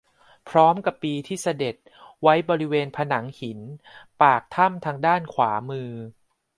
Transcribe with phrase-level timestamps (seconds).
[0.49, 1.75] พร้อมกับปีที่เสด็จ
[2.21, 3.59] ไว้บริเวณผนังหิน
[4.21, 5.91] ปากถ้ำทางด้านขวามือ